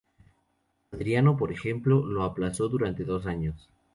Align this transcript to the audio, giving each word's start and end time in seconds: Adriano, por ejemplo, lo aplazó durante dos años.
Adriano, 0.91 1.37
por 1.37 1.51
ejemplo, 1.51 2.03
lo 2.03 2.23
aplazó 2.23 2.67
durante 2.67 3.03
dos 3.03 3.27
años. 3.27 3.69